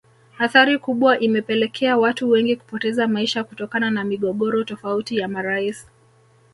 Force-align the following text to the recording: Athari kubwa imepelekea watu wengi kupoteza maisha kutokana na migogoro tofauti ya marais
Athari 0.39 0.77
kubwa 0.77 1.19
imepelekea 1.19 1.97
watu 1.97 2.29
wengi 2.29 2.55
kupoteza 2.55 3.07
maisha 3.07 3.43
kutokana 3.43 3.91
na 3.91 4.03
migogoro 4.03 4.63
tofauti 4.63 5.17
ya 5.17 5.27
marais 5.27 5.87